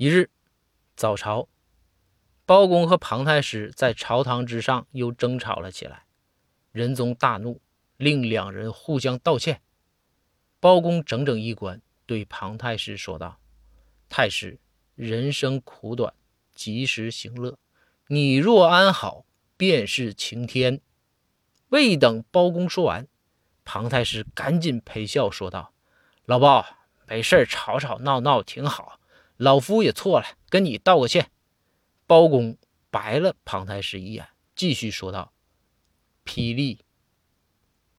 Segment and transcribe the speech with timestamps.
[0.00, 0.30] 一日
[0.94, 1.48] 早朝，
[2.46, 6.04] 包公和庞太师在朝堂之上又争吵了起来。
[6.70, 7.60] 仁宗大怒，
[7.96, 9.60] 令两人互相道歉。
[10.60, 13.40] 包公整整一关，对庞太师说道
[14.08, 14.60] ：“太师，
[14.94, 16.14] 人生苦短，
[16.54, 17.58] 及时行乐。
[18.06, 19.26] 你若安好，
[19.56, 20.80] 便是晴天。”
[21.70, 23.08] 未等包公说完，
[23.64, 25.74] 庞太师赶紧陪笑说道
[26.24, 26.64] ：“老包，
[27.08, 29.00] 没事吵吵闹闹挺好。
[29.38, 31.30] 老夫也错了，跟你道个歉。”
[32.06, 32.58] 包公
[32.90, 35.32] 白了庞太师一眼，继续说道
[36.24, 36.80] ：“霹雳